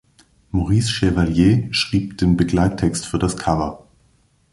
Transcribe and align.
Maurice 0.49 0.89
Chevalier 0.89 1.67
schrieb 1.71 2.17
den 2.17 2.35
Begleittext 2.35 3.05
für 3.05 3.19
das 3.19 3.37
Cover. 3.37 3.85